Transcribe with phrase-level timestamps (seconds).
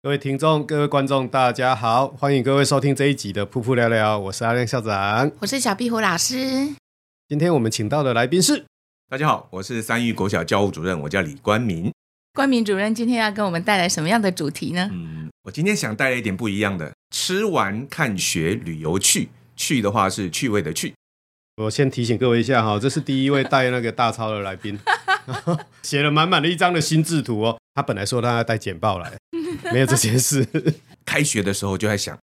[0.00, 6.36] 各位听众、各位观众，大家好，欢迎各位收听这一集的《噗噗聊聊》，我是阿亮校长，我是小壁虎老师。
[7.26, 8.64] 今天我们请到的来宾是，
[9.10, 11.92] 大家好，我是三育国小教务主任，我叫李冠明。
[12.32, 14.88] 冠明主任今天要跟我们带来什么样的主题呢？
[14.92, 20.94] 嗯，我今天想带来一点不一样的，吃完看学旅游去，去的话是趣味的去。
[21.56, 24.78] 我先提醒各位一下哈，这是第一位带那个大钞的来宾，
[25.82, 27.58] 写了满满的一张的心智图哦。
[27.74, 29.12] 他本来说他要带简报来，
[29.72, 30.46] 没有这件事。
[31.04, 32.18] 开学的时候就在想，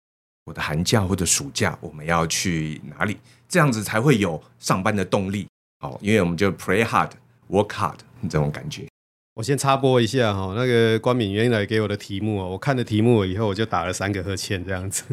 [0.45, 3.17] 我的寒假或者暑假我们要去哪里，
[3.49, 5.47] 这样子才会有上班的动力。
[5.79, 7.11] 哦，因为我们就 play hard,
[7.49, 8.87] work hard 这种感觉。
[9.35, 15.03] 我先插播一下哈，那个关敏原来给我的题目哦，我看了题目以后，我就打了三个呵欠这样子。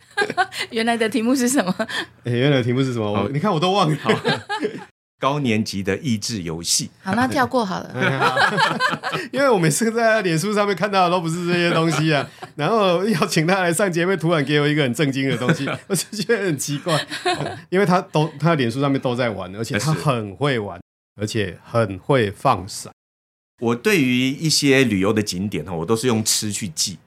[0.70, 1.74] 原来的题目是什么？
[2.24, 3.10] 欸、原来的题目是什么？
[3.10, 4.46] 我你看我都忘了。
[5.18, 6.90] 高年级的益智游戏。
[7.02, 8.50] 好，那跳过好了。
[9.32, 17.06] 因为我每次在脸书上面看到的都不是这些东西啊， 然后要请他来上节目，突然给我一个很震惊的东西， 我就觉得很奇怪。
[17.70, 20.80] 因为他都他脸书上面都在玩，而且他很会玩，
[21.20, 22.92] 而且很会放闪。
[23.60, 26.98] 我对于一些旅游的景点哈，我都是用吃去记。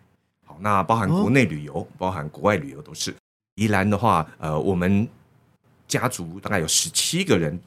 [0.47, 3.14] 好，那包含国内旅游，哦、包含国外旅游都是。
[3.56, 5.08] 宜兰的话，呃，我们
[5.88, 7.59] 家族大概有十七个人，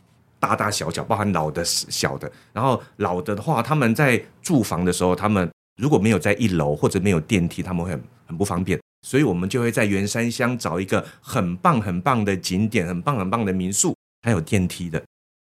[0.42, 2.30] 大大小小，包含老的、小的。
[2.52, 5.48] 然后老的的话，他们在住房的时候，他们
[5.80, 8.76] 如果没有在一楼或者没有电梯，他们会很很不方便。
[9.06, 15.00] 所以我们就会在员山乡找一个很棒很棒的景点，很棒很棒的民宿，还有电梯的。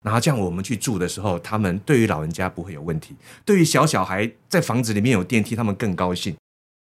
[0.03, 3.15] 然后这样我们去住的时候，他们对于老人家不会有问题，
[3.45, 6.35] 对于小小孩在房子里面有电梯，他们更高兴。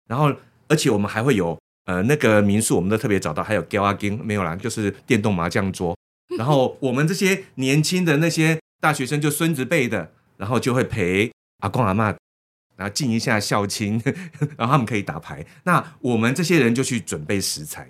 [0.09, 0.33] 然后
[0.67, 5.95] 而且我们还会有呃那个民宿，我们都特别找到还有交阿金没有啦，就是电动麻将桌。
[6.37, 12.15] 然后我们这些年轻的那些大学生，就孙子辈的，然后就会陪阿公阿嬷，
[12.75, 14.01] 然后敬一下孝亲，
[14.57, 15.45] 然后他们可以打牌。
[15.63, 17.89] 那我们这些人就去准备食材。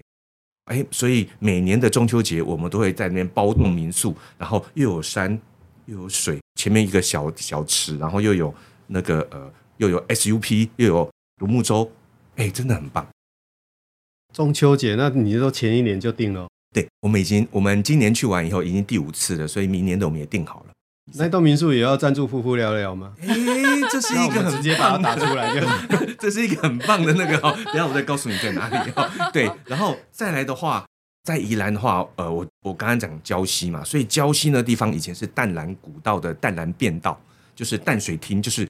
[0.66, 5.40] 哎，所以每年的中秋节，我们都会在那边包栋民宿，然后又有山
[5.86, 8.54] 又有水，前面一个小小池，然后又有
[8.88, 11.92] 那个呃，又有 SUP，又有独木舟，
[12.36, 13.06] 哎，真的很棒。
[14.34, 16.48] 中秋节，那你说前一年就定了？
[16.74, 20.74] 对，我们已经，我们今年去完以后，已经第五次了，所以明年的我们也定好了。
[21.16, 23.14] 那栋民宿也要赞助夫妇聊聊吗？
[23.28, 23.34] 哎，
[23.92, 25.68] 这是一个很直接把它打出来就，
[26.18, 27.54] 这是一个很棒的那个哦。
[27.66, 29.30] 等下我再告诉你在哪里哦。
[29.34, 30.86] 对，然后再来的话，
[31.24, 37.20] 在宜兰的话，呃，我我刚刚讲礁溪嘛，所以礁溪那地方以前是淡蓝古道的淡蓝便道，
[37.54, 38.66] 就是淡水厅，就是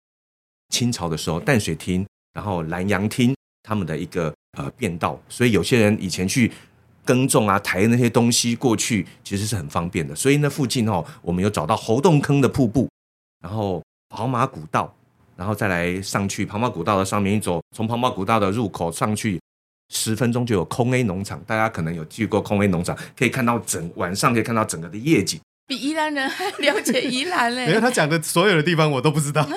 [0.69, 2.03] 清朝的时候淡水厅，
[2.33, 6.51] 然后兰阳厅他们的一个呃便道，所以有些人以前去。
[7.03, 10.15] 耕种啊，抬那些东西过去，其实是很方便的。
[10.15, 12.87] 所以那附近哦，我们有找到猴洞坑的瀑布，
[13.43, 14.93] 然后跑马古道，
[15.35, 19.39] 然后再来上去跑马古道的上面一走，从跑马古道的入口上去，
[19.89, 21.41] 十分钟就有空 A 农场。
[21.47, 25.39] 大家可能有去过空 A 农场，可以看到整晚上可以看到整个的夜景。
[25.67, 27.65] 比宜兰人还了解宜兰嘞！
[27.67, 29.47] 没有他讲的所有的地方我都不知道，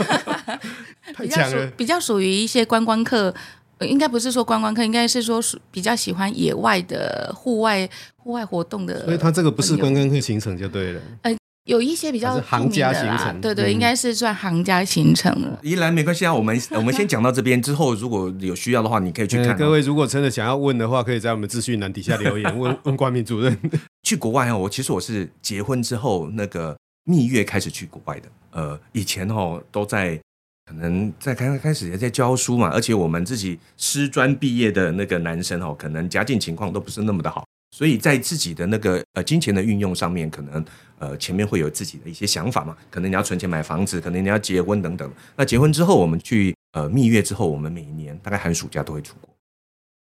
[1.13, 1.67] 太强了。
[1.77, 3.35] 比较属于一些观光客。
[3.81, 5.41] 应该不是说观光客，应该是说
[5.71, 9.05] 比较喜欢野外的户外户外活动的。
[9.05, 11.01] 所以它这个不是观光客行程就对了。
[11.23, 15.59] 呃，有一些比较行家行程，对对，应该是算行家行程了。
[15.63, 19.57] 宜兰没关系啊，我们我们先讲到这边，之后如果有需要的话，你可以去看。
[19.57, 23.59] 各位如果真的想要问的话，可以在我们资讯栏底下留言问问冠明主任。
[24.07, 28.29] 去国外哦，我其实我是结婚之后那个蜜月开始去国外的。
[28.53, 30.21] 呃，以前哦都在。
[30.67, 37.47] 可能在刚刚开始也在教书嘛，而且我们自己师专毕业的那个男生哦，可能家境情况都不是那么的好，
[37.77, 40.65] 所以在自己的那个呃金钱的运用上面，可能
[40.99, 45.11] 呃前面会有自己的一些想法嘛，可能你要存钱买房子，可能你要结婚等等。
[45.37, 49.29] 那结婚之后，我们去呃蜜月之后，我们每年大概寒暑假都会出国，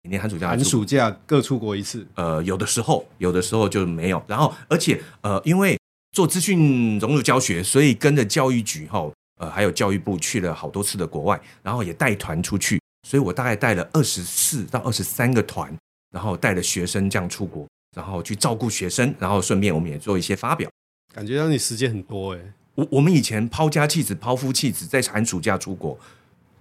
[0.04, 2.06] 每年寒暑假寒暑假各出国一次。
[2.14, 4.24] 呃，有的时候有的时候就没有。
[4.28, 5.76] 然后而且呃，因为
[6.12, 15.76] 做资讯融入教学，所以跟着教育局哈呃还有教育部去了好多次的国外，然后也带团出去，所以我大概带了二十四到二十三个团。
[16.12, 20.72] 然后带了学生这样出国，然后去照顾学生，然后顺便我们也做一些发表，
[21.14, 22.40] 感觉让你时间很多哎。
[22.76, 26.00] 我我们以前抛家弃子、抛夫弃子，在寒暑假出国，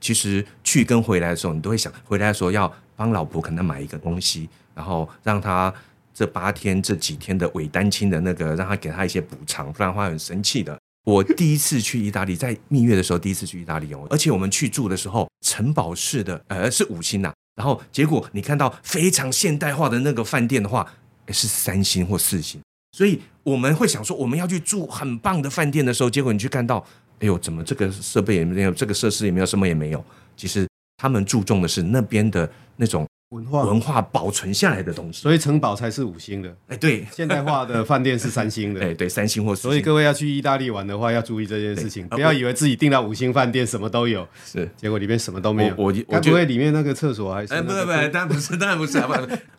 [0.01, 5.73] 其实去跟回来的时候，你都会想，回来的时候要帮老婆可能买一个东西，然后让她
[6.13, 10.77] 这八天这几天的伪单亲的那个，让她给她一些补偿，不然的话很生气的。
[11.05, 20.91] 我第一次去意大利，在蜜月的时候第一次去意大利哦，而且我们去住的时候，城堡式的，呃，是五星呐、然后结果你看到非常现代化的那个饭店的话，
[21.29, 22.59] 是三星或四星，
[22.93, 26.79] 所以我们会想说我们要去住很棒的饭店的时候，结果你去看到，
[27.21, 30.03] 哎呦，怎么这个设备也没有，这个设施也没有，什么也没有。
[30.37, 30.67] 其实
[30.97, 33.07] 他们注重的是那边的那种。
[33.31, 36.57] 文化文化保存下来的东西，所以城堡才是五星的。
[36.69, 38.81] 哎，对，现代化的饭店是三星的。
[38.85, 39.55] 哎，对，三星或。
[39.55, 45.75] 所以各位要去意大利玩的话，要注意这件事情，不要以为自己订到五星饭店什么都有，是结果里面什么都没有。
[45.77, 47.55] 我我该不会里面那个厕所还是？
[47.55, 49.03] 哎，不不不，当然不是，当然不是。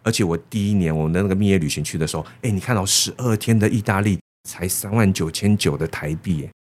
[0.03, 6.51] 而且我第一年我们的那个蜜月旅行去的时候，哎，你看到十二天的意大利才三万九千九的台币，哎，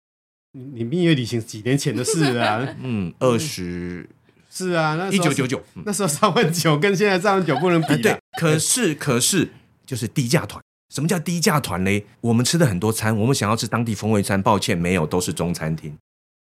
[0.51, 2.67] 你你蜜月旅行几年前的事啊？
[2.81, 4.09] 嗯，二十。
[4.55, 8.01] 是啊，那一九九九那时候三万九跟现在三万九不能比。
[8.01, 9.49] 对，可是可是
[9.85, 10.63] 就是低价团。
[10.93, 12.05] 什么叫低价团嘞？
[12.21, 15.93] 我们吃的很多餐，我们想要吃当地风味餐，抱歉没有，都是中餐厅。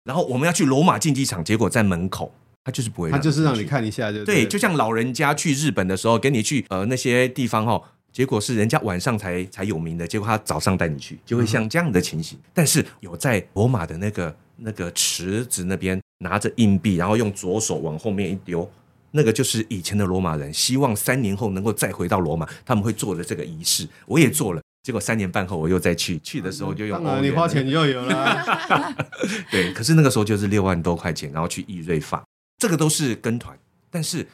[0.04, 2.32] 然后我们要去罗马竞技场，结果在门口，
[2.62, 4.46] 他就是不会，他就是让你看一下就对。
[4.46, 7.82] 就像老人家去日本的时候，给你去呃那些地方哈，
[8.12, 12.38] 结果是人家晚上才才有名的，结果他早上带你去，就会像这样的情形。
[12.52, 16.00] 但是有在罗马的那个那个池子那边。
[16.18, 18.66] 拿着硬币，然后用左手往后面一丢，
[19.10, 23.86] 那个就是以前的罗马人希望三年后能够再回到罗马，他们会做的这个仪式。
[24.06, 27.04] 我也做了，结果三年半后我又再去，去的时候就用。
[27.04, 28.96] 当然，你花钱就有了。
[29.50, 32.24] 对，可是那个时候就是六万多块钱，然后去易瑞法，
[32.56, 33.58] 这个都是跟团。
[33.90, 34.26] 但是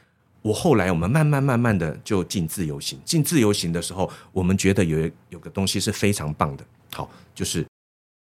[0.42, 7.66] 我后来我们慢慢慢慢的就进自由行，进自由行的时候，我们觉得有有个东西是非常棒的，好，就是。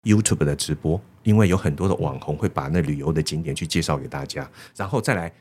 [0.05, 5.33] YouTube 的直播，因为有很多的网红会把那旅游的景点去介绍给大家，然后再来，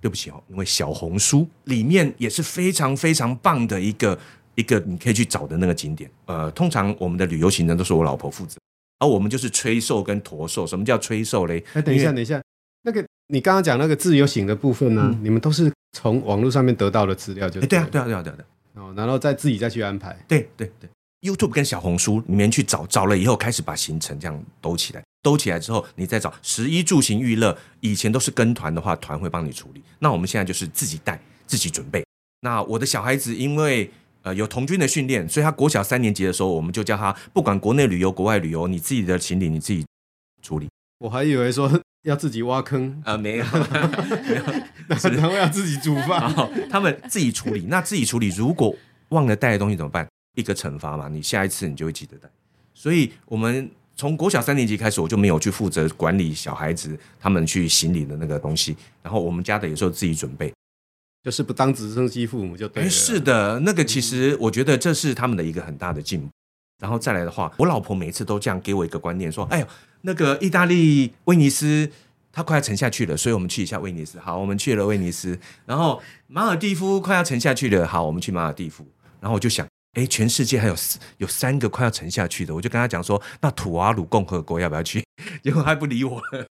[0.00, 4.18] 对不起哦，因为小红书里面也是非常非常棒的一个
[4.54, 6.10] 一个你可以去找的那个景点。
[6.26, 8.58] 呃，通常我们的旅游行程都是我老婆负责，
[8.98, 10.66] 而我们就是吹售跟驼售。
[10.66, 11.64] 什么叫吹售嘞？
[11.72, 12.42] 哎，等一下，等一下，
[12.82, 15.02] 那个你刚刚讲那个自由行的部分呢？
[15.10, 18.36] 嗯、你们都是从网络上面得到的资料就对，对啊，对啊，对啊，对啊，
[18.74, 20.88] 哦，然后再自己再去安排，对对对。
[21.24, 27.56] YouTube 跟小红书里面去找，找了以后开始把行程这样兜起来，兜起来之后你再找十一住行娱乐。
[27.80, 29.82] 以前都是跟团的话，团会帮你处理。
[29.98, 32.04] 那我们现在就是自己带，自己准备。
[32.42, 33.90] 那我的小孩子因为
[34.20, 39.86] 呃有童军的训练，所以他国小三年级的时候，我们就叫他不管国内旅游、国外旅游，你自己的行李你自己
[40.42, 40.68] 处理。
[40.98, 43.44] 我还以为说 要自己挖坑啊，没有，
[44.28, 44.42] 没有，
[45.16, 46.30] 然后要自己煮饭，
[46.68, 47.64] 他们自己处理。
[47.70, 48.76] 那自己处理，如果
[49.08, 50.06] 忘了带的东西怎么办？
[50.34, 52.28] 一个惩罚嘛，你下一次你就会记得带。
[52.74, 58.76] 所以，我们从国小三年级开始，我就没有去负责管理小孩子他们去行李的那个东西。
[59.02, 60.52] 然后，我们家的有时候自己准备，
[61.22, 62.90] 就是不当直升机父母就对了。
[62.90, 66.28] 是的，那个其实我觉得这是他们的一个很大的进步。
[66.82, 69.66] 然后再来的话，我老婆每次都这样给我一个观念，说：“哎呦，
[70.02, 71.88] 那个意大利威尼斯，
[72.32, 74.18] 它快要沉下去了，所以我们去一下威尼斯。
[74.18, 75.38] 好，我们去了威尼斯。
[75.64, 78.84] 然后马尔蒂夫快要沉下去了，好，我们去马尔蒂夫。
[79.20, 79.64] 然后我就想。”
[79.94, 80.74] 哎，全世界还有
[81.18, 85.02] 有三个快要沉下去的，我就跟他讲说，那土瓦鲁共和国要不要去？
[85.42, 86.46] 结果他不理我了，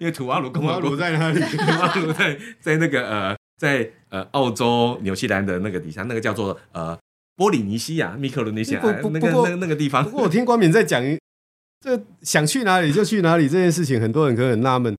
[0.00, 1.40] 因为土瓦鲁共和国在哪里？
[1.56, 6.98] 土瓦鲁在在那个呃，在呃澳洲、纽西兰的那个底下，那个叫做呃
[7.36, 10.02] 波里尼西亚、密克罗尼西亚那个那那个地方。
[10.04, 11.02] 不过我听光敏在讲，
[11.80, 14.96] 这想去哪里就去哪里这件事情，很多人可能很纳闷。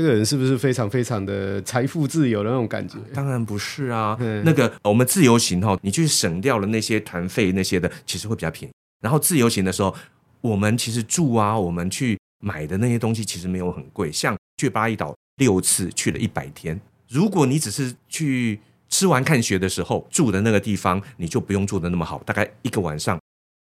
[0.00, 2.96] 这个人是不是非常非常的财富自由的那种感觉？
[3.12, 8.72] 当然不是啊，嗯、那个我们自由行哈，你去省掉了那些团费那些的，其实会比较便宜。
[9.02, 9.94] 然后自由行的时候，
[10.40, 14.10] 我们其实住啊，我们去买的那些东西其实没有很贵。
[14.10, 23.20] 像去巴厘岛六次去了一百天，如果你只是去吃完看雪的时候住的那个地方，你就不用住的那么好，大概一个晚上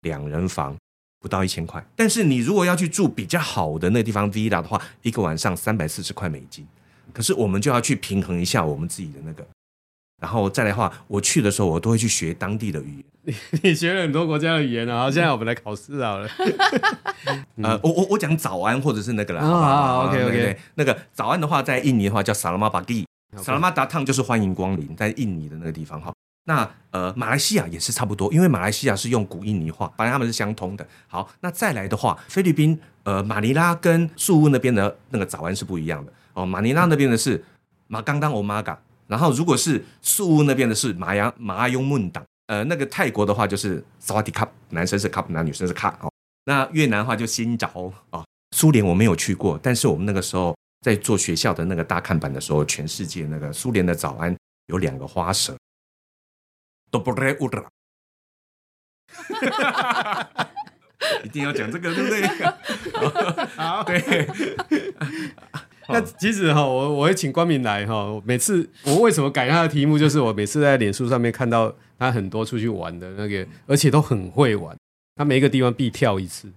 [0.02, 0.78] 两人房。
[1.20, 6.66] 不到一千块，但是你如果要去住比较好的那地方 villa 的话，一个晚上三百四十块美金。
[7.12, 9.46] 可是我们就要去平衡一下我们自己的那个
[10.22, 13.04] 然后再来的话，我去的时候我都会去学当地的语言。
[13.24, 15.10] 你 你学了很多国家的语言啊！
[15.10, 16.30] 现在我们来考试好了。
[17.64, 19.42] 呃，我我我讲早安或者是那个啦。
[19.42, 20.58] 好好，OK OK。
[20.76, 23.06] 那个早安的话，在印尼的话叫萨拉玛巴蒂，
[23.38, 26.14] 萨拉玛达烫就是欢迎光临，在印尼的那个地方哈。
[26.46, 30.88] 那呃，马来西亚也是差不多，因为马来西亚是用古印尼话，反正他们是相通的。
[31.08, 36.46] 好，那再来的话，菲律宾呃马尼拉跟宿务那边的那个早安是不一样的哦。
[36.46, 37.44] 马尼拉那边的是
[37.88, 38.80] 马刚当欧玛嘎。
[39.08, 46.12] 然后，如果是宿务那边的是马亚马阿雍 mun dang，呃，那个泰国的话就是萨瓦迪卡，男生是卡，男女生是卡哦。
[46.46, 48.24] 那越南话就新找哦。
[48.56, 54.36] 苏联我没有去过，但是我们那个时候在做学校的那个大看板的时候，全世界那个苏联的早安
[54.68, 55.58] 有两个花蛇，
[56.92, 57.70] 都不赖乌拉，
[61.24, 62.22] 一定要讲这个，对不对？
[63.56, 64.28] 好， 对。
[65.92, 68.22] 那其实哈，我我会请光明来哈。
[68.24, 74.78] 每次我为什么改他的题目，就是我每次在脸书上面看到他很多出去玩的那个，而且都很会玩。
[75.16, 76.48] 他每一个地方必跳一次，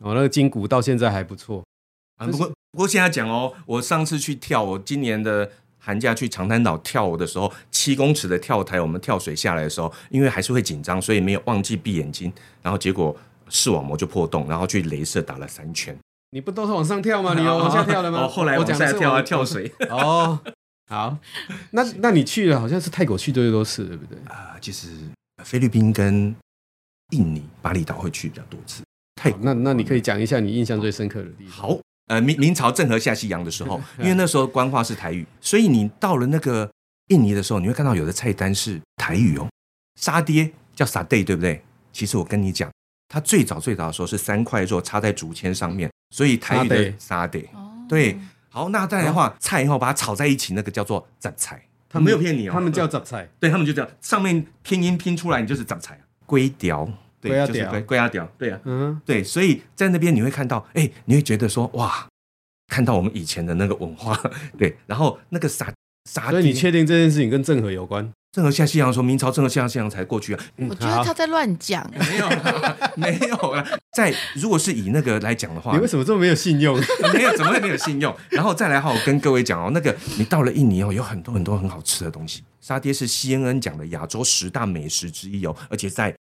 [0.00, 1.62] 哦，那个筋骨到现在还不错。
[2.16, 7.52] 啊，不过不过现在讲哦，我上次去跳，我今年的寒假去长滩岛跳舞的时候，
[7.84, 13.14] 七公尺的跳台，我们跳水下来的时候，因为还是会紧张，所以没有忘记闭眼睛，然后结果
[13.50, 15.94] 视网膜就破洞，然后去镭射打了三圈。
[16.30, 17.34] 你不都是往上跳吗？
[17.34, 18.22] 你有往下跳了吗？
[18.22, 19.70] 哦，后来我往下跳啊，跳水。
[19.90, 20.40] 哦，
[20.88, 21.18] 好，
[21.72, 24.16] 那那你去了，好像是泰国去最多次，对不对？
[24.26, 24.88] 啊、呃，其实
[25.44, 26.34] 菲律宾跟
[27.10, 28.82] 印尼巴厘岛会去比较多次。
[29.14, 31.68] 泰国，那那你可以讲一下你印象最深刻的地方。
[31.68, 36.68] 好，呃，明明朝郑和下西洋的时候， 因为那时候官话是台语，所以你到了那个
[37.14, 39.48] 印尼的时候，你会看到有的菜单是台语哦，
[40.00, 41.62] 沙爹叫沙爹，对不对？
[41.92, 42.68] 其实我跟你讲，
[43.08, 45.88] 它最早最早的时候是三块肉插在竹签上面。
[46.10, 47.48] 所以台语的沙爹，
[47.88, 48.16] 对，
[48.48, 56.88] 好，那再来的话，菜以后把它炒在一起，那个叫做杂菜，他没有骗你哦，他们叫杂菜，对他们就这样，上面拼音拼出来，你就是杂菜，龟雕，
[57.20, 62.06] 对，就是粿粿条，对啊，嗯，对，所以在那边你会看到，哎，你会觉得说，哇，
[62.68, 64.16] 看到我们以前的那个文化，
[64.56, 65.72] 对，然后那个沙
[66.10, 68.12] 沙，所以你确定这件事情跟郑和有关？
[68.32, 70.44] 郑和下西洋说，明朝郑和下西洋才过去啊。
[70.56, 72.28] 我觉得他在乱讲， 没有，
[72.96, 73.64] 没有啊。
[73.92, 76.76] 在如果是以那个来讲的话，你为什么这么没有信用？
[77.14, 78.12] 没有，怎么会没有信用？
[78.30, 82.42] 然后再来哈，我跟各位讲哦，那个你到了印尼哦，有很多很多很好吃的东西。
[82.60, 86.12] 沙爹是 CNN 讲的亚洲十大美食之一哦，而且在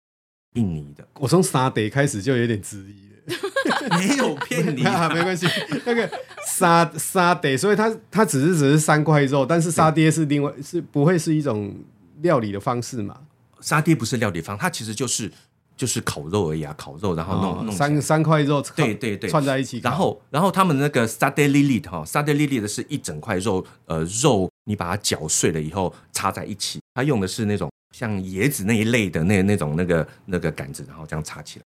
[0.54, 1.04] 印尼的。
[1.20, 3.13] 我从沙爹开始就有点质疑了，
[3.98, 5.48] 没有骗你啊，没关系。
[5.86, 6.10] 那个
[6.46, 11.74] 沙沙爹，所以它它只是只是三块肉，但是沙爹是另外是不会是一种。
[12.22, 13.20] 料理的方式嘛，
[13.60, 15.30] 沙爹不是料理方，它其实就是
[15.76, 31.66] 就是烤肉而已啊，烤肉然后弄、哦、弄三三块肉，对对对，串在一起，然后然后他们那个沙爹粒粒的哈，沙爹粒粒的是一整块肉，呃肉你把它搅碎了以后插在一起，它用的是那种像椰子那一类的那那种那个那个杆子，然后这样插起来，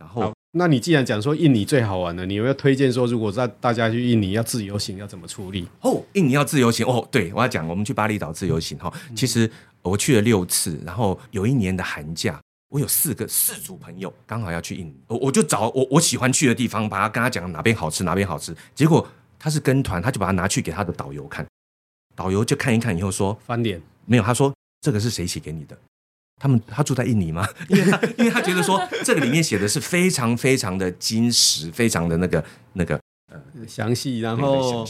[0.00, 0.30] 然后。
[0.56, 5.66] 那你既然讲说印尼最好玩的，你有没有推荐说，如果在大家去印尼要自由行要怎么处理？
[5.80, 8.92] 哦，印尼要自由行哦，对，我要讲，我们去巴厘岛自由行哈。
[9.16, 9.50] 其实
[9.82, 18.54] 我去了六次，然后有一年的寒假，我有四个四组朋友刚好要去印尼，我我就找我我喜欢去的地方，把他跟他讲哪边好吃哪边好吃。
[18.76, 19.04] 结果
[19.36, 21.44] 他是跟团，他就把他拿去给他的导游看，
[22.14, 25.76] 导游就看一看以后说翻脸，没有，他说这个是谁写给你的？
[26.40, 27.46] 他们他住在印尼吗？
[27.68, 32.98] 因为他因为他觉得说这个里面写的是非常非常的精实，非常的那个那个
[33.32, 34.86] 呃详细，然后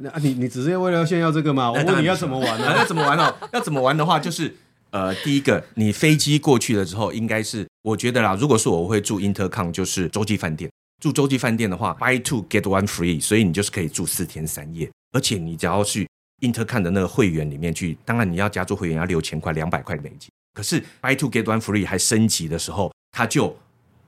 [0.00, 1.70] 那啊你你只是为了炫耀这个吗？
[1.70, 2.74] 我问你要怎么玩呢？
[2.76, 3.34] 要怎么玩哦？
[3.52, 4.54] 要怎么玩的话，就是
[4.90, 10.70] 呃第一个，你飞机过去了之后，应该是我觉得啦，如果是我会住 Intercon，就是洲际饭店。
[11.00, 16.08] 住洲际饭店的话，Buy two get one free，所以你就是可以住四天三夜，而且你只要去
[16.42, 20.30] Intercon 的那个会员里面去，当然你要加入会员要六千块，两百块美金。
[20.54, 23.56] 可是 buy two get one free 还升级的时候，它就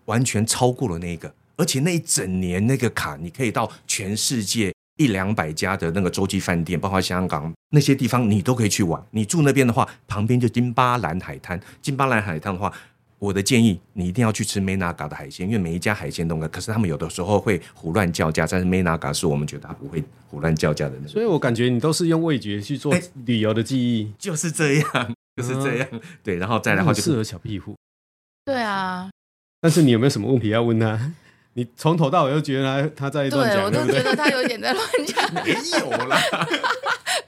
[0.04, 9.02] 完全超过了那个，而且那一整年那个卡，你可以到全世界一两百家的那个洲际饭店，包括香港那些地方，你都可以去玩。
[9.10, 11.60] 你住那边的话，旁边就金巴兰海滩。
[11.80, 12.72] 金巴兰海滩的话，
[13.18, 16.46] 我的建议你一定要去吃梅纳嘎的海鲜，因为每一家海鲜都可。
[16.48, 21.08] 可是他们有的时候会胡乱叫价，但是梅纳嘎是我们觉得他不会胡乱叫价的那种。
[21.08, 25.14] 所以我感觉你都是用味觉去做旅游的记忆，就是这样。
[25.40, 27.74] 就是这样，嗯、 对，然后再来的话就适合小壁虎。
[28.44, 29.10] 对啊，
[29.60, 30.98] 但是你有没有什么问题要问他？
[31.56, 35.34] 你从头到尾都觉得他他在乱讲，对，我都觉得他有点在乱讲。
[35.34, 36.18] 没有啦，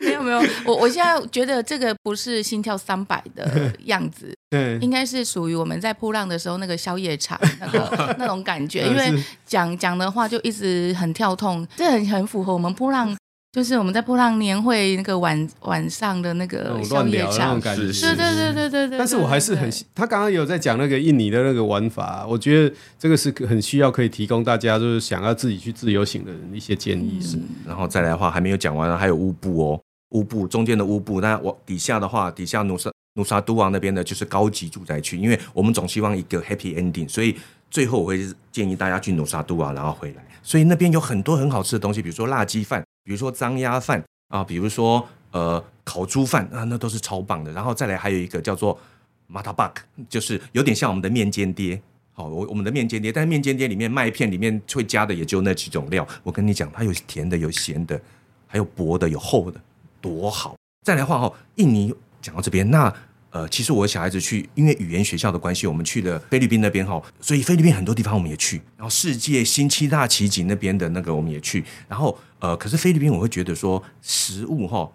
[0.01, 13.17] 没有没有，我我现在觉得这个不是心跳三百的样子，对，应该是属于我们在扑浪的时候那个宵夜场那个那种感觉，因为讲讲的话就一直很跳痛，这很很符合我们扑浪。
[13.57, 18.99] 就是我们在波浪年会那个晚晚上的那个宵夜场，那种感觉，对对对对对对。
[18.99, 27.19] 但是我还是很，他刚刚有在讲那个印尼的那个玩法，我觉得这个是很需要可以提供大家，就是想要自己去自由行的人一些建议。
[27.23, 37.35] 是，然后再来的话还没有讲完，还有乌布哦，乌布中间的乌布，那我底下的话，底下努沙努沙都王那边的就是高级住宅区，因为我们总希望一个 happy ending，所以
[37.77, 40.25] 最后我会建议大家去努沙都王，然后回来。
[40.43, 42.83] 所以那边有很多很好吃的东西，比如说辣鸡饭。
[43.05, 47.53] 比如说脏鸭饭啊，比如说呃烤猪饭啊，那都是超棒的。
[47.53, 48.79] 然后再来还有一个叫做
[49.27, 51.79] 马塔巴克，就是有点像我们的面煎爹。
[52.15, 56.09] 好，我我们的面煎爹，但是面煎爹里面麦片里面会加的也就那几种料。
[56.23, 58.01] 我跟你讲，它有甜的，有咸的，
[58.47, 59.61] 还有薄的，有厚的，
[60.01, 60.57] 多好。
[60.83, 62.91] 再来话哈，印尼讲到这边那。
[63.37, 74.91] 呃，其实我小孩子去，因为语言学校的关系，我们去了菲律宾那边哈，所以菲律宾很多地方我们也去，然后世界新七大奇景那边的那个我们也去，然后呃，可是菲律宾我会觉得说食物哈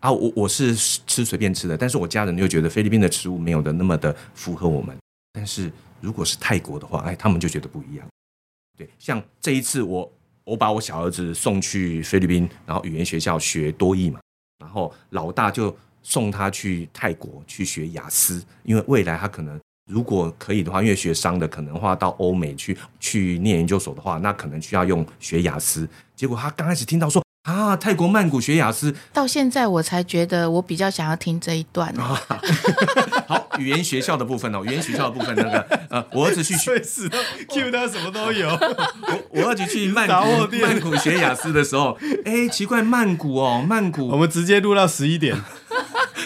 [0.00, 4.94] 啊，我我是吃随便吃的，但是我家人又觉得菲律宾的食物没有的那么的符合我们，
[5.32, 5.72] 但是
[6.02, 8.06] 如果是泰国的话，哎，他们就觉得不一样。
[8.76, 10.12] 对，像这一次我
[10.44, 14.20] 我把我小儿子送去菲律宾，然后语言学校学多义嘛，
[14.58, 15.74] 然后老大就。
[16.02, 19.58] 送他去泰国去学雅思，因为未来他可能
[19.90, 25.88] 如果可以的话，因为学商的可能话到欧美去去念研究所的话，那可能需要用学雅思。
[26.14, 31.92] 结果他刚开始听到说啊，泰国曼谷学雅思，到现在我才觉得我比较想要听这一段。
[33.26, 37.08] 好，语言学校的部分哦，语言学校的部分那个呃，我儿子去学，是
[37.48, 38.48] Q 他什么都有。
[38.52, 45.34] 我我儿子去曼谷 曼谷学雅思的时候，哎，奇怪，曼谷哦，曼谷，我们直接录到十一点。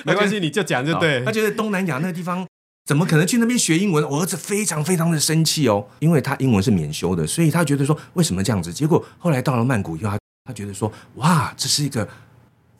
[0.04, 1.24] 没关系，你就讲就对。
[1.24, 2.46] 他觉得东南亚那个地方
[2.84, 4.08] 怎么可能去那边学英文？
[4.08, 8.72] 我儿子非常非常的生气哦，因为他英文是免修的，所以他觉得说为什么这样子？
[8.72, 12.06] 结果后来到了曼谷以后，他他觉得说哇，这是一个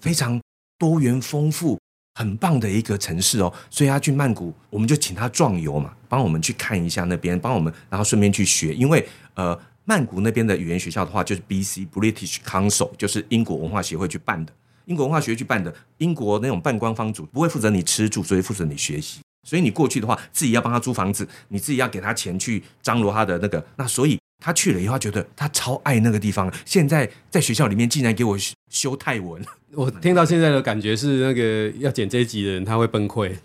[0.00, 0.38] 非常
[0.78, 1.78] 多元丰富、
[2.14, 3.52] 很棒的一个城市哦。
[3.70, 8.74] 所以他去曼谷，我们就请他壮游嘛，帮我们去看一下那边，帮我们，然后顺便去学。
[8.74, 14.52] 因为呃，曼谷那边的语言学校的话，就是 BC British Council，就是英国文化协会去办的。
[14.86, 19.20] 英国文化学去办的，英国那种半官方组不会负责你吃住，所以负责你学习。
[19.46, 23.62] 所以你过去的话，自己要帮他租房子，你自己要给他钱去张罗他的那个。
[23.76, 26.50] 那所以他去了以后，觉得他超爱那个地方。
[26.64, 28.38] 现在在学校里面竟然给我
[28.70, 33.34] 修泰文，我听到现在的感觉是，那个要剪这一集的人他会崩溃。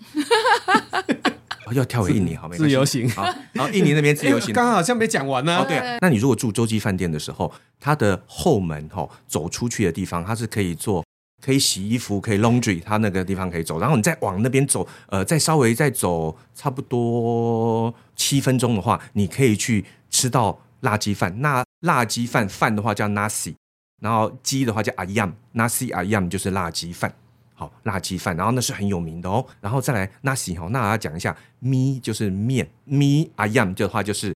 [1.73, 2.57] 要跳回印尼好没？
[2.57, 3.23] 自由行好，
[3.53, 5.57] 然后印尼那边自由行，刚刚好像没讲完呢。
[5.57, 11.05] 哦，对，那你如果住洲际饭店的时候，它的后门哈走出去的地方，它是可以做。
[11.41, 13.79] 可以洗衣服，可以 laundry，它那个地方可以走。
[13.79, 21.41] 然后你再往那边走，呃，再稍微再走差不多七分钟的话，你可以去吃到辣鸡饭。
[21.41, 23.55] 那辣鸡饭饭的话叫 nasi，
[24.01, 27.13] 然后鸡的话叫 ayam，nasi ayam 就是辣鸡饭。
[27.53, 29.45] 好，辣鸡饭，然后那是很有名的哦。
[29.59, 34.33] 然后再来 nasi 哈，那要讲一下 mi 就是面，mi ayam 的话就是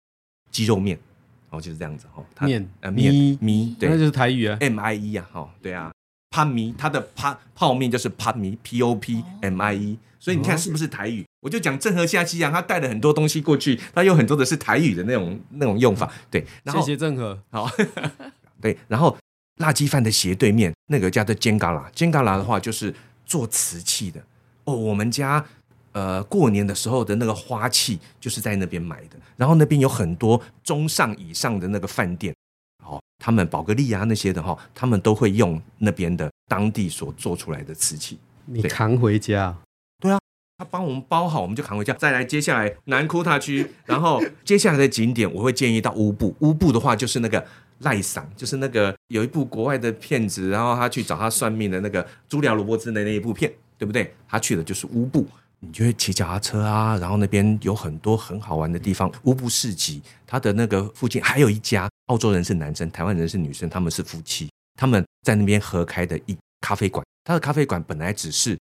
[0.51, 0.99] 鸡肉面，
[1.51, 2.47] 哦，就是这样子哈。
[2.47, 5.93] 面呃面 mi 对，那就是台语啊，m i e 啊，哈，对啊。
[6.31, 11.27] Pan mi，它的泡泡面就是 pan mi，p o p m i e，所以你看是不是台语？
[11.41, 16.11] 我就讲郑和下西洋，他带了很多东西过去，他有很多的是台语的那种那种用法。
[16.31, 17.39] 对，然后谢谢郑和。
[17.51, 17.69] 好，
[18.61, 19.17] 对，然后
[19.57, 22.95] 辣鸡饭的斜对面那个叫做煎嘎拉，煎嘎拉的话就是
[23.27, 24.23] 做瓷器的
[24.65, 24.75] 哦。
[24.75, 25.45] 我们家
[25.93, 32.33] 呃过年的时候的那个花器就是在那边买的，然后那边有很多中上以上的那个饭店。
[33.21, 38.19] 他们宝格丽啊那些的哈，他们都会用那边的当地所做出来的瓷器。
[38.47, 39.55] 你扛回家？
[40.03, 40.19] 对啊，
[40.59, 41.93] 他帮我们包好，我们就扛回家。
[41.93, 46.35] 再来，接下来南库塔区，然后接下来的景点，我会建议到乌布。
[46.41, 47.47] 乌布的话，就是那个
[47.81, 54.13] 赖桑，就是那个有一部国外的片子，然后他去找他算命的那个朱莉亚罗伯兹的那一部片，对不对？
[54.27, 55.27] 他去的就是乌布。
[55.61, 59.13] 你就会骑脚踏车啊，然后那边有很多很好玩的地方。
[59.25, 67.05] 乌布市集，它的那个附近还有一家澳洲人是男生，台湾人是女生，他们是夫妻，他们在那边合开的一咖啡馆。
[67.25, 68.59] 他的咖啡馆本来只是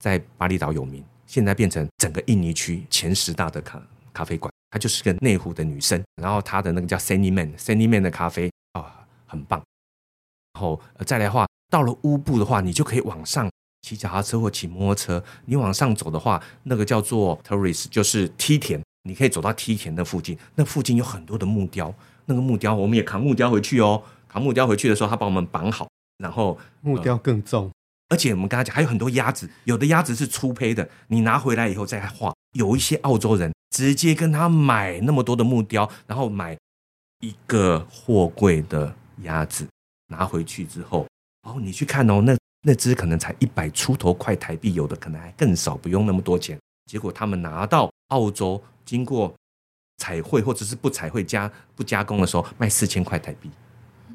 [0.00, 3.80] 在巴厘岛有名，现在变成整个印尼区前十大的咖
[4.12, 4.52] 咖啡馆。
[4.72, 9.60] 她就是个内湖的女生，然后他的那个叫 Sunny Man，Sunny Man 的咖啡啊、很棒。
[10.54, 13.50] 然后再来的话，到了乌布的话，你就可以往上。
[13.82, 20.38] 骑脚踏车或骑摩托车，你往上走的话，那个叫做 Terrace，就是梯田，你可以走到梯田的附近。
[20.54, 21.94] 那附近有很多的木雕，
[22.26, 24.02] 那个木雕我们也扛木雕回去哦。
[24.28, 25.88] 扛木雕回去的时候，他帮我们绑好，
[26.18, 27.64] 然后木雕更重。
[27.64, 27.70] 呃，
[28.10, 32.32] 而且我们跟他讲还有很多鸭子，有的鸭子是粗胚的，你拿回来以后再画。
[32.52, 36.56] 有一些澳洲人直接跟他买那么多的木雕，然后买
[37.20, 39.66] 一个货柜的鸭子
[40.08, 41.06] 拿回去之后。
[41.42, 46.58] 哦，你去看哦，那那只可能才一百出头块台币，有的可能还更少，不用那么多钱。
[46.86, 49.34] 结果他们拿到澳洲，经过
[49.98, 53.50] 彩绘或者是不彩绘加不加工的时候，卖四千块台币。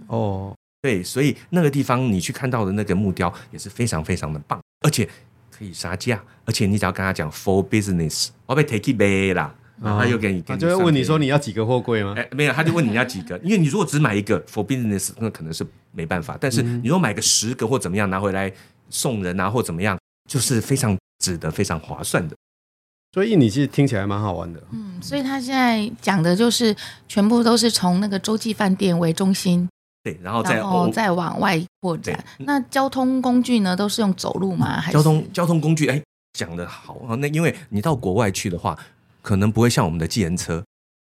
[0.08, 5.10] 哦，对，所以那个地方你去看到的那个木雕也是非常非常的棒，而且
[5.50, 9.56] 可以杀价，而且你只要跟他讲 for business，我被 take it back 啦。
[9.82, 12.14] 然后他又给你，他就会问你说你要几个货柜吗？
[12.18, 16.38] 哎，没有，他就问你要几个，因为你如果只买一个 for business，那可能是没办法。
[16.40, 18.52] 但是你如果买个十个或怎么样拿回来
[18.90, 19.98] 送人啊，或怎么样，
[20.30, 22.36] 就是非常值得、非常划算的。
[23.12, 24.64] 所以印尼其实听起来蛮好玩的。
[24.72, 26.74] 嗯，所以他现在讲的就是
[27.08, 29.68] 全部都是从那个洲际饭店为中心，
[30.04, 32.24] 对，然后再然后再往外扩展。
[32.40, 34.80] 那交通工具呢，都是用走路吗？
[34.80, 35.88] 还是交通交通工具？
[35.88, 37.16] 哎，讲的好啊。
[37.16, 38.78] 那因为你到国外去的话。
[39.26, 40.64] 可能不会像我们的计程车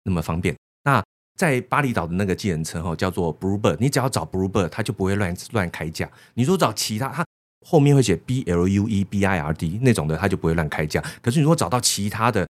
[0.02, 0.52] 那么方便。
[0.82, 1.00] 那
[1.38, 6.10] 在巴厘岛的那个计程车哈，叫做 Bluebird，你只要找 Bluebird，它就不会乱乱开价。
[6.34, 7.24] 你说找其他，它
[7.64, 11.00] 后面会写 B L U E B I R D 那种的，它就不会乱开价。
[11.22, 12.44] 可是你如果找到其他的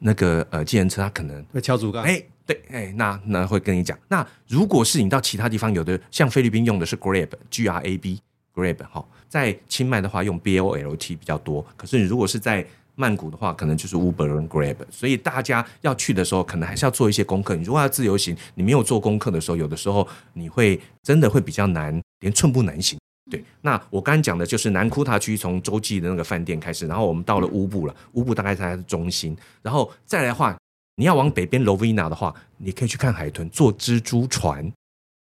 [0.00, 2.02] 那个呃计程车，它可能会敲竹杠。
[2.02, 3.96] 哎，对，哎，那那会跟你讲。
[4.08, 8.18] 那如果是你到其他地方，有的像菲律宾用的是 Grab G R A B
[8.54, 11.64] Grab 哈，在清迈的话用 B O L T 比较多。
[11.76, 17.56] 可是你如果是在曼谷的话，可能就是 Uber 跟 Grab，所以大家要去的时候，可能还是要做一些功课。
[17.56, 22.98] 你如果要自由行，你没有做功课的时候，有的时候你会真的会比较难，连寸步难行。
[23.30, 30.56] 对，那我刚刚讲的就是南库塔区从洲际的那个饭店开始，然后我们到了乌布了，乌布大概在中心，然后再来的话，
[30.96, 34.70] 你要往北边 Lovina 的话，你可以去看海豚，坐蜘蛛船，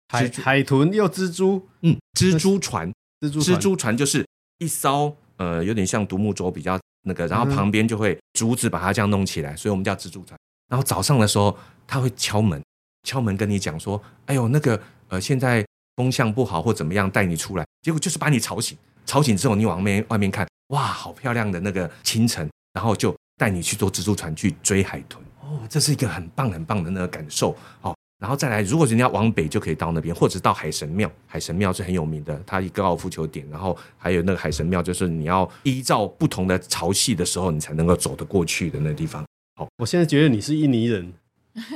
[0.10, 4.26] 海海豚又蜘蛛，嗯，蜘蛛船， 蜘蛛蜘蛛船就是
[4.58, 6.78] 一艘呃，有点像独木舟比较。
[7.04, 10.38] 那个，然后旁边就会竹子把它这样弄起来，所以我们叫蜘蛛船。
[10.70, 12.62] 然后早上的时候，他会敲门，
[13.04, 25.24] 敲门跟你讲说：“哎呦，那个呃，现在风向不好或怎么样，带你出来。”结果就是把你吵醒，吵醒之后你往外面外面看，哇，好漂亮的那个清晨，然后就带你去坐蜘蛛船去追海豚。
[25.42, 27.56] 哦，这是一个很棒很棒的那个感受。
[27.82, 27.96] 哦。
[28.24, 31.12] 然后再来，如果人家往北就可以到那边，或者到海神庙。
[31.28, 33.46] 海神庙是很有名的，它一个高尔夫球点。
[33.52, 39.26] 然后还有那个海神庙，就是你要依照不同的潮汐的时候，你才能够走得过去的那个地方。
[39.58, 41.12] 好，我现在觉得你是印尼人。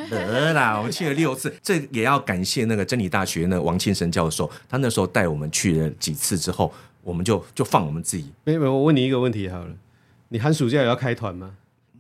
[0.09, 8.31] 得啦，我们去了六次，这也要感谢那个真理大学那王庆生教授，他那时候带我们去了几次之后，我们就就放我们自己。
[8.45, 9.71] 没有，我问你一个问题好了，
[10.29, 11.51] 你寒暑假也要开团吗？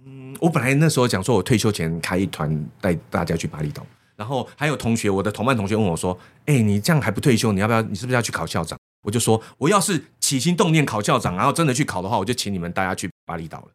[0.05, 3.85] 嗯，我本来那时候讲说，我退休前开一团带大家去巴厘岛。
[4.17, 7.51] 然后还有同学，我的同班同学问我说：“哎，你这样还不退休？
[7.51, 7.81] 你要不要？
[7.83, 13.67] 你是不是要去考校长？”我就说：“我要是起心动念考校长，然后真的去考的话，我就请你们大家去巴厘岛了。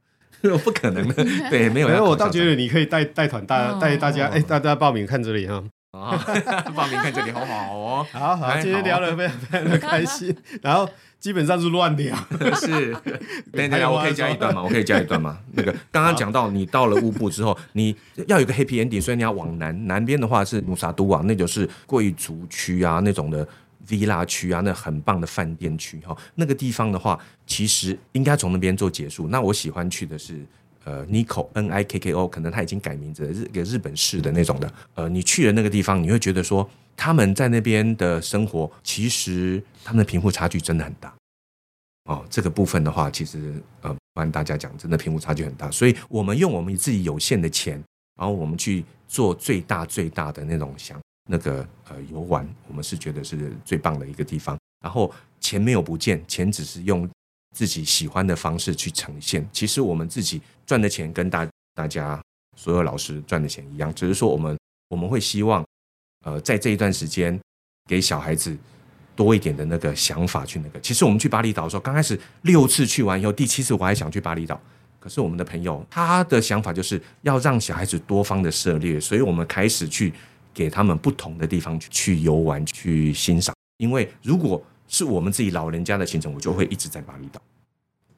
[0.64, 1.14] ”不可能的，
[1.48, 1.88] 对，没有。
[1.88, 5.62] 没有，我倒觉得你可以带带团大带大家，哎，大家报名看这里哈。
[5.92, 6.18] 啊，
[6.74, 8.06] 报名看这里好好哦。
[8.10, 10.36] 好好，今天聊得非常非常的开心。
[10.60, 10.88] 然后。
[11.22, 12.16] 基本上是乱聊，
[12.58, 12.92] 是。
[13.54, 14.60] 等等，我可以加一段吗？
[14.60, 15.38] 我可以加一段吗？
[15.54, 17.94] 那个刚刚讲到，你到了乌布之后，你
[18.26, 23.46] 要有个 happy ending，所以你要往南，南边的话是努萨都瓦，那就是贵族区啊，那种的
[23.86, 26.16] villa 区啊，那很棒的饭店区哈。
[26.34, 29.28] 那个地方的话，其实应该从那边做结束。
[29.28, 30.44] 那我喜欢去的是
[30.84, 34.72] 呃 Niko N I K K O，可能他已经改名字了，日个日本式的那种的。
[34.94, 36.68] 呃，你去了那个地方，你会觉得说。
[36.94, 41.12] 他们在那边的生活，其实他们的贫富差距真的很大
[42.04, 42.22] 哦。
[42.28, 45.70] 这个部分的话，其实呃，不瞒大家讲，真的贫富差距很大。
[45.70, 47.82] 所以我们用我们自己有限的钱，
[48.16, 54.56] 然后我们去做最大最大的那种想那个呃游玩，我们是觉得是最棒的一个地方。
[54.84, 57.08] 然后钱没有不见，钱只是用
[57.52, 59.46] 自己喜欢的方式去呈现。
[59.52, 62.20] 其实我们自己赚的钱跟大大家
[62.56, 65.64] 所有老师赚的钱一样，只是说我们我们会希望。
[66.24, 67.36] 呃，在这一段时间，
[67.88, 68.56] 给小孩子
[69.16, 70.78] 多一点的那个想法去那个。
[70.80, 74.60] 其实我们去巴厘岛的时候，刚开始六次去完以后，第七次我还想去巴厘岛。
[75.00, 80.12] 可是我们的朋友他的想法就是要让小孩子多方的涉猎，所以我们开始去
[80.54, 83.52] 给他们不同的地方去去游玩、去欣赏。
[83.78, 87.40] 因为如果是我们自己老人家的行程，我就会一直在巴厘岛。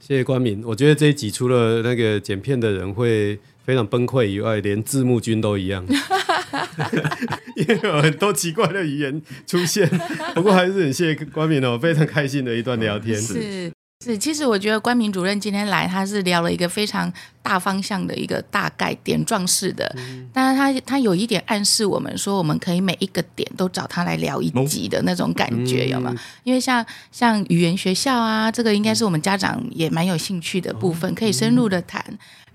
[0.00, 5.86] 谢谢冠名，我觉得这一集除了那个剪片的人会非常崩溃以外，连字幕君都一样。
[7.56, 9.88] 因为有很多奇怪的语言出现，
[10.34, 13.16] 不过还是很谢谢冠名哦，非常开心的一段聊天。
[13.16, 13.72] 是
[14.04, 17.10] 是，其实我觉得关明主任今天来，他是聊了一个非常
[17.42, 26.14] 大方向的一个大概点状式的，嗯、但是他他有一点暗示我们说，我们可以每一个点都找他来聊一集的那种感觉，嗯、有吗？
[26.42, 32.04] 因为像像语言学校啊，这个应该是我们家长也蛮有兴趣的部分，可以深入的谈。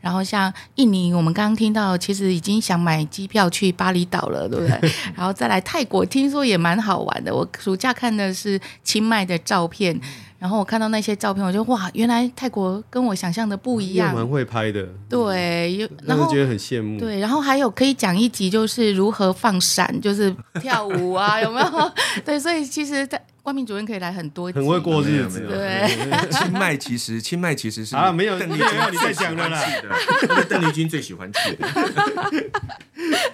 [0.01, 4.91] 然后像印尼，我们刚刚听到，其实已经想买机票去巴厘岛了，对不对？
[5.13, 7.35] 然后再来泰国，听说也蛮好玩的。
[7.35, 9.99] 我暑假看的是清迈的照片。
[10.39, 14.15] 然后我看到那些照片，我就哇，原来泰国跟我想象的不一样。
[14.15, 14.87] 蛮会拍的。
[15.09, 16.97] 对，然后觉得很羡慕。
[16.97, 21.91] 对，然后还有可以讲一集，就是如何放闪，就是跳舞啊，有没有？
[22.25, 23.21] 对，所以其实，在。
[23.49, 25.39] 冠明主任可以来很多，很会过日子。
[25.49, 29.59] 对，清迈其实 清迈其实是啊，没有邓丽君你在讲的啦，
[30.47, 31.67] 邓丽君最喜欢去的。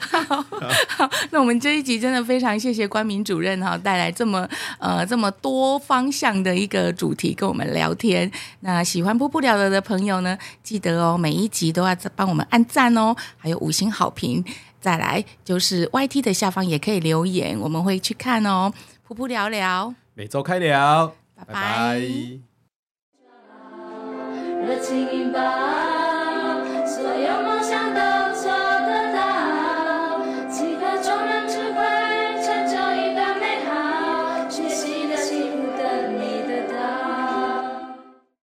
[0.10, 0.41] 好，
[0.88, 4.47] 好，那我们这一集真的非常谢谢关明主任哈，带来这么
[4.80, 8.32] 呃这么多方向的一个主题跟我们聊天。
[8.62, 14.41] 那喜欢噗噗聊聊的朋友呢，记得哦，每一集都要帮我们按赞哦，还有五星好评。
[14.80, 18.71] 再来就是 YT 的下方也可以留言，我们会去看哦。
[19.08, 21.54] 噗噗聊聊，每周开聊，拜拜。
[21.54, 21.99] 拜
[25.34, 25.94] 拜。